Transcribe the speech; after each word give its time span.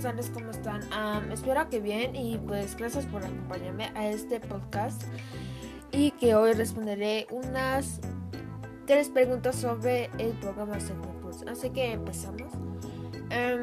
tardes, 0.00 0.30
¿cómo 0.34 0.50
están? 0.50 0.80
espero 1.30 1.68
que 1.70 1.78
bien 1.78 2.16
y 2.16 2.38
pues 2.38 2.76
gracias 2.76 3.06
por 3.06 3.24
acompañarme 3.24 3.92
a 3.94 4.08
este 4.08 4.40
podcast 4.40 5.04
y 5.92 6.10
que 6.10 6.34
hoy 6.34 6.54
responderé 6.54 7.28
unas 7.30 8.00
tres 8.84 9.10
preguntas 9.10 9.54
sobre 9.54 10.10
el 10.18 10.32
programa 10.40 10.78
Tools. 10.78 11.44
Así 11.46 11.70
que 11.70 11.92
empezamos. 11.92 12.52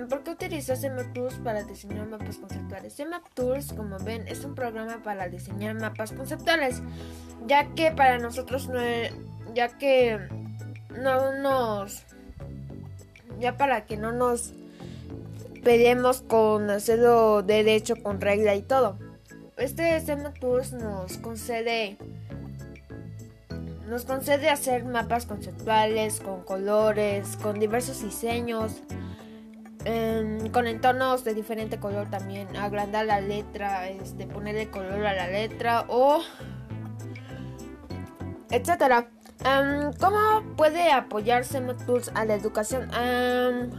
¿Por 0.10 0.24
qué 0.24 0.32
utilizas 0.32 0.82
Tools 1.14 1.36
para 1.44 1.64
diseñar 1.64 2.08
mapas 2.08 2.38
conceptuales? 2.38 2.96
Tools, 3.34 3.74
como 3.74 3.98
ven, 4.00 4.26
es 4.30 4.46
un 4.46 4.56
programa 4.56 5.04
para 5.04 5.28
diseñar 5.28 5.76
mapas 5.76 6.14
conceptuales, 6.14 6.82
ya 7.48 7.68
que 7.74 7.92
para 7.92 8.18
nosotros 8.18 8.70
no, 8.70 8.80
ya 9.54 9.78
que 9.78 10.20
no 10.98 11.34
nos, 11.34 12.06
ya 13.40 13.58
para 13.58 13.86
que 13.86 13.98
no 13.98 14.14
nos 14.14 14.54
pedimos 15.64 16.22
con 16.22 16.70
hacerlo 16.70 17.44
derecho, 17.44 17.96
con 18.02 18.20
regla 18.22 18.56
y 18.56 18.62
todo. 18.62 18.98
Este 19.58 20.00
SEMA 20.00 20.34
Tools 20.34 20.74
nos 20.74 21.18
concede 21.18 21.98
nos 23.88 24.06
concede 24.06 24.50
hacer 24.50 24.86
mapas 24.86 25.26
conceptuales 25.26 26.22
con 26.22 26.44
colores, 26.44 27.38
con 27.44 27.60
diversos 27.60 28.02
diseños, 28.02 28.82
em, 29.84 30.50
con 30.50 30.66
entornos 30.66 31.26
de 31.26 31.34
diferente 31.34 31.78
color 31.78 32.10
también, 32.10 32.56
agrandar 32.56 33.06
la 33.06 33.20
letra, 33.20 33.90
este, 33.90 34.28
ponerle 34.28 34.70
color 34.70 35.06
a 35.06 35.14
la 35.14 35.28
letra 35.28 35.86
o 35.90 36.22
etcétera. 38.50 39.10
Em, 39.44 39.92
¿Cómo 40.00 40.56
puede 40.56 40.92
apoyar 40.92 41.44
SEMA 41.44 41.76
Tools 41.86 42.12
a 42.16 42.24
la 42.24 42.36
educación? 42.36 42.90
Em, 42.94 43.70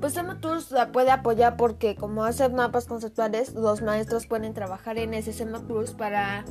pues 0.00 0.14
Tools 0.40 0.70
la 0.70 0.92
puede 0.92 1.10
apoyar 1.10 1.56
porque 1.56 1.96
como 1.96 2.24
hace 2.24 2.48
mapas 2.48 2.86
conceptuales, 2.86 3.54
los 3.54 3.82
maestros 3.82 4.26
pueden 4.26 4.54
trabajar 4.54 4.98
en 4.98 5.14
ese 5.14 5.32
Tools 5.44 5.92
para 5.92 6.44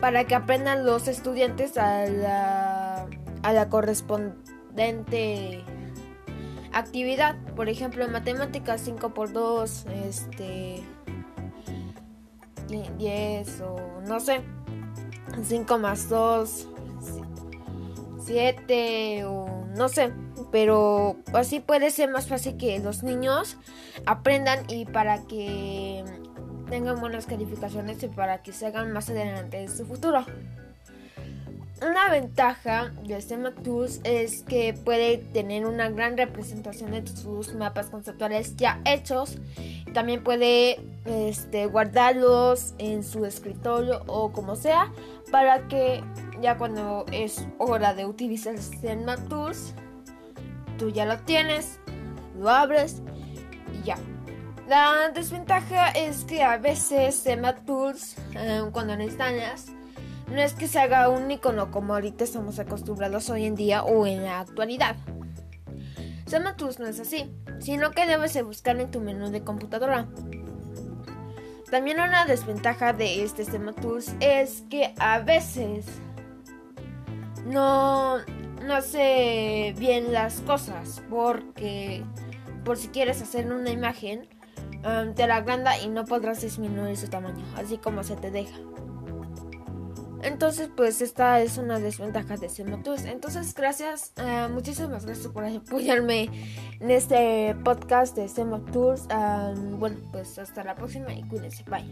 para 0.00 0.24
que 0.24 0.34
aprendan 0.34 0.86
los 0.86 1.08
estudiantes 1.08 1.76
a 1.76 2.06
la, 2.06 3.06
a 3.42 3.52
la 3.52 3.68
correspondente 3.68 5.64
actividad. 6.72 7.36
Por 7.56 7.68
ejemplo, 7.68 8.04
en 8.04 8.12
matemáticas 8.12 8.80
5 8.82 9.10
por 9.10 9.32
2, 9.32 9.86
este 10.04 10.84
10 12.98 13.60
o 13.62 14.00
no 14.06 14.20
sé, 14.20 14.42
5 15.42 15.78
más 15.78 16.08
2, 16.08 16.68
7 18.28 19.24
o 19.24 19.64
no 19.76 19.88
sé 19.88 20.12
pero 20.50 21.16
así 21.34 21.60
puede 21.60 21.90
ser 21.90 22.10
más 22.10 22.26
fácil 22.26 22.56
que 22.56 22.78
los 22.78 23.02
niños 23.02 23.56
aprendan 24.06 24.64
y 24.68 24.86
para 24.86 25.22
que 25.26 26.04
tengan 26.70 27.00
buenas 27.00 27.26
calificaciones 27.26 28.02
y 28.02 28.08
para 28.08 28.42
que 28.42 28.52
se 28.52 28.66
hagan 28.66 28.92
más 28.92 29.10
adelante 29.10 29.60
en 29.60 29.68
su 29.68 29.86
futuro. 29.86 30.24
Una 31.80 32.10
ventaja 32.10 32.90
de 33.06 33.20
STEM 33.20 33.54
Tools 33.62 34.00
es 34.02 34.42
que 34.42 34.74
puede 34.74 35.18
tener 35.18 35.64
una 35.64 35.88
gran 35.88 36.16
representación 36.16 36.90
de 36.90 37.06
sus 37.06 37.54
mapas 37.54 37.86
conceptuales 37.86 38.56
ya 38.56 38.80
hechos. 38.84 39.38
También 39.94 40.24
puede 40.24 40.80
este, 41.04 41.66
guardarlos 41.66 42.74
en 42.78 43.04
su 43.04 43.24
escritorio 43.24 44.02
o 44.08 44.32
como 44.32 44.56
sea 44.56 44.92
para 45.30 45.68
que 45.68 46.02
ya 46.40 46.56
cuando 46.56 47.04
es 47.12 47.46
hora 47.58 47.94
de 47.94 48.06
utilizar 48.06 48.56
STEM 48.58 49.06
Tools 49.28 49.74
tú 50.78 50.90
ya 50.90 51.04
lo 51.04 51.18
tienes, 51.18 51.80
lo 52.38 52.48
abres 52.48 53.02
y 53.74 53.84
ya. 53.84 53.98
La 54.68 55.10
desventaja 55.12 55.90
es 55.90 56.24
que 56.24 56.42
a 56.42 56.56
veces 56.58 57.16
SEMA 57.16 57.56
Tools, 57.56 58.16
eh, 58.34 58.62
cuando 58.72 58.96
lo 58.96 59.02
instalas, 59.02 59.66
no 60.30 60.40
es 60.40 60.52
que 60.52 60.68
se 60.68 60.78
haga 60.78 61.08
un 61.08 61.30
icono 61.30 61.70
como 61.70 61.94
ahorita 61.94 62.24
estamos 62.24 62.58
acostumbrados 62.58 63.28
hoy 63.30 63.46
en 63.46 63.54
día 63.54 63.82
o 63.82 64.06
en 64.06 64.24
la 64.24 64.40
actualidad. 64.40 64.96
SEMA 66.26 66.56
Tools 66.56 66.78
no 66.78 66.86
es 66.86 67.00
así, 67.00 67.30
sino 67.60 67.90
que 67.90 68.06
debes 68.06 68.34
de 68.34 68.42
buscar 68.42 68.78
en 68.78 68.90
tu 68.90 69.00
menú 69.00 69.30
de 69.30 69.42
computadora. 69.42 70.06
También 71.70 72.00
una 72.00 72.24
desventaja 72.26 72.92
de 72.92 73.24
este 73.24 73.44
SEMA 73.44 73.72
Tools 73.72 74.14
es 74.20 74.64
que 74.70 74.94
a 74.98 75.18
veces 75.20 75.86
no, 77.48 78.18
no 78.64 78.74
hace 78.74 79.74
bien 79.78 80.12
las 80.12 80.40
cosas 80.42 81.02
porque 81.08 82.04
por 82.64 82.76
si 82.76 82.88
quieres 82.88 83.22
hacer 83.22 83.50
una 83.50 83.70
imagen 83.70 84.28
um, 84.84 85.14
te 85.14 85.26
la 85.26 85.36
agranda 85.36 85.78
y 85.78 85.88
no 85.88 86.04
podrás 86.04 86.42
disminuir 86.42 86.96
su 86.96 87.08
tamaño 87.08 87.44
así 87.56 87.78
como 87.78 88.02
se 88.02 88.16
te 88.16 88.30
deja. 88.30 88.58
Entonces 90.22 90.68
pues 90.76 91.00
esta 91.00 91.40
es 91.40 91.58
una 91.58 91.78
desventaja 91.78 92.36
de 92.36 92.48
Semotus 92.48 93.04
entonces 93.04 93.54
gracias 93.54 94.12
uh, 94.18 94.52
muchísimas 94.52 95.06
gracias 95.06 95.28
por 95.28 95.44
apoyarme 95.44 96.28
en 96.80 96.90
este 96.90 97.54
podcast 97.64 98.16
de 98.16 98.28
Semotus 98.28 99.02
um, 99.14 99.78
bueno 99.78 99.96
pues 100.10 100.38
hasta 100.38 100.64
la 100.64 100.74
próxima 100.74 101.14
y 101.14 101.22
cuídense 101.22 101.64
bye 101.70 101.86